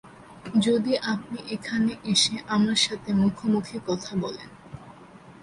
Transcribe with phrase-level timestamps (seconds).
[0.59, 4.49] যদি আপনি এখানে এসে, আমার সাথে মুখোমুখি কথা বলেন।